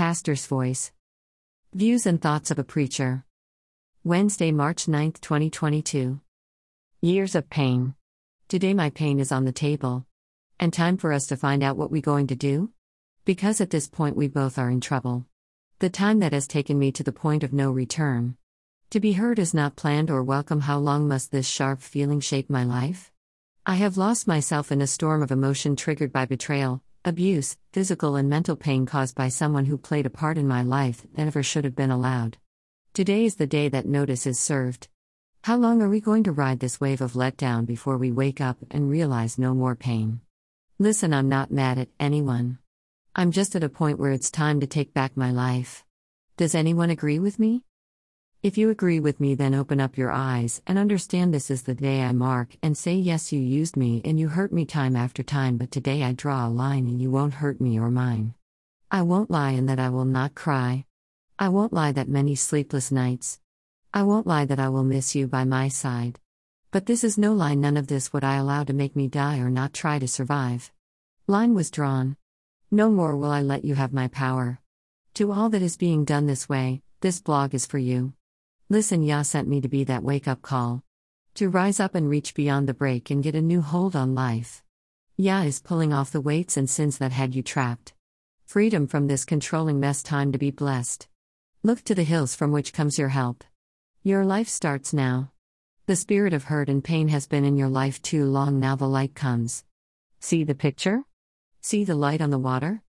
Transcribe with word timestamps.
Pastor's 0.00 0.46
Voice 0.46 0.92
Views 1.74 2.06
and 2.06 2.22
Thoughts 2.22 2.50
of 2.50 2.58
a 2.58 2.64
Preacher. 2.64 3.26
Wednesday, 4.02 4.50
March 4.50 4.88
9, 4.88 5.12
2022. 5.20 6.20
Years 7.02 7.34
of 7.34 7.50
Pain. 7.50 7.94
Today, 8.48 8.72
my 8.72 8.88
pain 8.88 9.20
is 9.20 9.30
on 9.30 9.44
the 9.44 9.52
table. 9.52 10.06
And 10.58 10.72
time 10.72 10.96
for 10.96 11.12
us 11.12 11.26
to 11.26 11.36
find 11.36 11.62
out 11.62 11.76
what 11.76 11.90
we're 11.90 12.00
going 12.00 12.28
to 12.28 12.34
do? 12.34 12.70
Because 13.26 13.60
at 13.60 13.68
this 13.68 13.88
point, 13.88 14.16
we 14.16 14.26
both 14.26 14.58
are 14.58 14.70
in 14.70 14.80
trouble. 14.80 15.26
The 15.80 15.90
time 15.90 16.20
that 16.20 16.32
has 16.32 16.46
taken 16.46 16.78
me 16.78 16.92
to 16.92 17.02
the 17.02 17.12
point 17.12 17.44
of 17.44 17.52
no 17.52 17.70
return. 17.70 18.38
To 18.92 19.00
be 19.00 19.12
heard 19.12 19.38
is 19.38 19.52
not 19.52 19.76
planned 19.76 20.10
or 20.10 20.22
welcome. 20.22 20.60
How 20.60 20.78
long 20.78 21.08
must 21.08 21.30
this 21.30 21.46
sharp 21.46 21.82
feeling 21.82 22.20
shape 22.20 22.48
my 22.48 22.64
life? 22.64 23.12
I 23.66 23.74
have 23.74 23.98
lost 23.98 24.26
myself 24.26 24.72
in 24.72 24.80
a 24.80 24.86
storm 24.86 25.22
of 25.22 25.30
emotion 25.30 25.76
triggered 25.76 26.10
by 26.10 26.24
betrayal, 26.24 26.82
abuse, 27.04 27.56
physical 27.72 28.16
and 28.16 28.28
mental 28.28 28.56
pain 28.56 28.84
caused 28.84 29.14
by 29.14 29.28
someone 29.28 29.64
who 29.64 29.78
played 29.78 30.06
a 30.06 30.10
part 30.10 30.36
in 30.36 30.46
my 30.46 30.62
life 30.62 31.02
that 31.02 31.24
never 31.24 31.42
should 31.42 31.64
have 31.64 31.74
been 31.74 31.90
allowed. 31.90 32.36
Today 32.92 33.24
is 33.24 33.36
the 33.36 33.46
day 33.46 33.68
that 33.68 33.86
notice 33.86 34.26
is 34.26 34.38
served. 34.38 34.88
How 35.44 35.56
long 35.56 35.80
are 35.80 35.88
we 35.88 36.00
going 36.00 36.24
to 36.24 36.32
ride 36.32 36.60
this 36.60 36.80
wave 36.80 37.00
of 37.00 37.14
letdown 37.14 37.64
before 37.64 37.96
we 37.96 38.12
wake 38.12 38.40
up 38.40 38.58
and 38.70 38.90
realize 38.90 39.38
no 39.38 39.54
more 39.54 39.74
pain? 39.74 40.20
Listen, 40.78 41.14
I'm 41.14 41.28
not 41.28 41.50
mad 41.50 41.78
at 41.78 41.88
anyone. 41.98 42.58
I'm 43.14 43.30
just 43.30 43.56
at 43.56 43.64
a 43.64 43.68
point 43.68 43.98
where 43.98 44.12
it's 44.12 44.30
time 44.30 44.60
to 44.60 44.66
take 44.66 44.92
back 44.92 45.16
my 45.16 45.30
life. 45.30 45.84
Does 46.36 46.54
anyone 46.54 46.90
agree 46.90 47.18
with 47.18 47.38
me? 47.38 47.64
If 48.42 48.56
you 48.56 48.70
agree 48.70 49.00
with 49.00 49.20
me, 49.20 49.34
then 49.34 49.54
open 49.54 49.80
up 49.80 49.98
your 49.98 50.10
eyes 50.10 50.62
and 50.66 50.78
understand 50.78 51.34
this 51.34 51.50
is 51.50 51.64
the 51.64 51.74
day 51.74 52.00
I 52.00 52.12
mark 52.12 52.56
and 52.62 52.74
say, 52.74 52.94
Yes, 52.94 53.32
you 53.32 53.38
used 53.38 53.76
me 53.76 54.00
and 54.02 54.18
you 54.18 54.28
hurt 54.28 54.50
me 54.50 54.64
time 54.64 54.96
after 54.96 55.22
time, 55.22 55.58
but 55.58 55.70
today 55.70 56.02
I 56.02 56.12
draw 56.14 56.46
a 56.46 56.48
line 56.48 56.86
and 56.86 57.02
you 57.02 57.10
won't 57.10 57.34
hurt 57.34 57.60
me 57.60 57.78
or 57.78 57.90
mine. 57.90 58.32
I 58.90 59.02
won't 59.02 59.30
lie 59.30 59.50
and 59.50 59.68
that 59.68 59.78
I 59.78 59.90
will 59.90 60.06
not 60.06 60.34
cry. 60.34 60.86
I 61.38 61.50
won't 61.50 61.74
lie 61.74 61.92
that 61.92 62.08
many 62.08 62.34
sleepless 62.34 62.90
nights. 62.90 63.40
I 63.92 64.04
won't 64.04 64.26
lie 64.26 64.46
that 64.46 64.58
I 64.58 64.70
will 64.70 64.84
miss 64.84 65.14
you 65.14 65.26
by 65.26 65.44
my 65.44 65.68
side. 65.68 66.18
But 66.70 66.86
this 66.86 67.04
is 67.04 67.18
no 67.18 67.34
lie, 67.34 67.54
none 67.54 67.76
of 67.76 67.88
this 67.88 68.10
would 68.14 68.24
I 68.24 68.36
allow 68.36 68.64
to 68.64 68.72
make 68.72 68.96
me 68.96 69.06
die 69.06 69.40
or 69.40 69.50
not 69.50 69.74
try 69.74 69.98
to 69.98 70.08
survive. 70.08 70.72
Line 71.26 71.52
was 71.52 71.70
drawn. 71.70 72.16
No 72.70 72.88
more 72.88 73.18
will 73.18 73.32
I 73.32 73.42
let 73.42 73.66
you 73.66 73.74
have 73.74 73.92
my 73.92 74.08
power. 74.08 74.60
To 75.14 75.30
all 75.30 75.50
that 75.50 75.60
is 75.60 75.76
being 75.76 76.06
done 76.06 76.24
this 76.24 76.48
way, 76.48 76.80
this 77.02 77.20
blog 77.20 77.54
is 77.54 77.66
for 77.66 77.76
you. 77.76 78.14
Listen, 78.72 79.02
Yah 79.02 79.22
sent 79.22 79.48
me 79.48 79.60
to 79.60 79.68
be 79.68 79.82
that 79.82 80.04
wake 80.04 80.28
up 80.28 80.42
call. 80.42 80.84
To 81.34 81.48
rise 81.48 81.80
up 81.80 81.96
and 81.96 82.08
reach 82.08 82.34
beyond 82.34 82.68
the 82.68 82.72
break 82.72 83.10
and 83.10 83.20
get 83.20 83.34
a 83.34 83.42
new 83.42 83.62
hold 83.62 83.96
on 83.96 84.14
life. 84.14 84.62
Yah 85.16 85.42
is 85.42 85.58
pulling 85.58 85.92
off 85.92 86.12
the 86.12 86.20
weights 86.20 86.56
and 86.56 86.70
sins 86.70 86.98
that 86.98 87.10
had 87.10 87.34
you 87.34 87.42
trapped. 87.42 87.94
Freedom 88.44 88.86
from 88.86 89.08
this 89.08 89.24
controlling 89.24 89.80
mess, 89.80 90.04
time 90.04 90.30
to 90.30 90.38
be 90.38 90.52
blessed. 90.52 91.08
Look 91.64 91.82
to 91.82 91.96
the 91.96 92.04
hills 92.04 92.36
from 92.36 92.52
which 92.52 92.72
comes 92.72 92.96
your 92.96 93.08
help. 93.08 93.42
Your 94.04 94.24
life 94.24 94.48
starts 94.48 94.94
now. 94.94 95.32
The 95.86 95.96
spirit 95.96 96.32
of 96.32 96.44
hurt 96.44 96.68
and 96.68 96.84
pain 96.84 97.08
has 97.08 97.26
been 97.26 97.44
in 97.44 97.56
your 97.56 97.68
life 97.68 98.00
too 98.02 98.24
long, 98.24 98.60
now 98.60 98.76
the 98.76 98.86
light 98.86 99.16
comes. 99.16 99.64
See 100.20 100.44
the 100.44 100.54
picture? 100.54 101.02
See 101.60 101.82
the 101.82 101.96
light 101.96 102.20
on 102.20 102.30
the 102.30 102.38
water? 102.38 102.84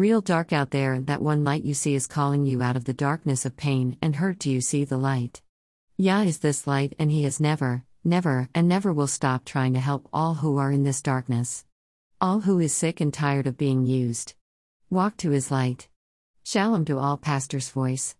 Real 0.00 0.22
dark 0.22 0.50
out 0.50 0.70
there, 0.70 0.98
that 0.98 1.20
one 1.20 1.44
light 1.44 1.62
you 1.62 1.74
see 1.74 1.94
is 1.94 2.06
calling 2.06 2.46
you 2.46 2.62
out 2.62 2.74
of 2.74 2.86
the 2.86 2.94
darkness 2.94 3.44
of 3.44 3.58
pain 3.58 3.98
and 4.00 4.16
hurt. 4.16 4.38
Do 4.38 4.50
you 4.50 4.62
see 4.62 4.82
the 4.86 4.96
light? 4.96 5.42
Yah 5.98 6.22
is 6.22 6.38
this 6.38 6.66
light, 6.66 6.94
and 6.98 7.10
He 7.10 7.24
has 7.24 7.38
never, 7.38 7.84
never, 8.02 8.48
and 8.54 8.66
never 8.66 8.94
will 8.94 9.06
stop 9.06 9.44
trying 9.44 9.74
to 9.74 9.78
help 9.78 10.08
all 10.10 10.36
who 10.36 10.56
are 10.56 10.72
in 10.72 10.84
this 10.84 11.02
darkness. 11.02 11.66
All 12.18 12.40
who 12.40 12.58
is 12.60 12.72
sick 12.72 13.02
and 13.02 13.12
tired 13.12 13.46
of 13.46 13.58
being 13.58 13.84
used. 13.84 14.32
Walk 14.88 15.18
to 15.18 15.32
His 15.32 15.50
light. 15.50 15.90
Shalom 16.44 16.86
to 16.86 16.96
all, 16.96 17.18
Pastor's 17.18 17.68
voice. 17.68 18.16